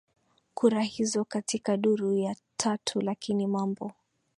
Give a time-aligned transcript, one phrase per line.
[0.53, 3.91] kura hizo katika duru ya tatu Lakini mambo